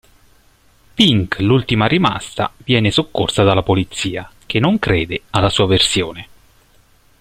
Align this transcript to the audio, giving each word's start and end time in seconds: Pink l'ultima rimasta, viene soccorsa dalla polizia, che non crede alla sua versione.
Pink 0.95 1.37
l'ultima 1.41 1.85
rimasta, 1.85 2.51
viene 2.65 2.89
soccorsa 2.89 3.43
dalla 3.43 3.61
polizia, 3.61 4.27
che 4.47 4.57
non 4.57 4.79
crede 4.79 5.21
alla 5.29 5.47
sua 5.51 5.67
versione. 5.67 6.27